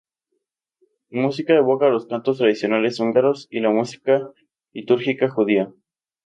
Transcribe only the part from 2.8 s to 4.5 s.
húngaros y la música